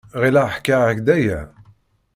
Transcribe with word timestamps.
Ɣileɣ 0.21 0.47
ḥkiɣ-ak-d 0.55 1.07
aya. 1.15 1.39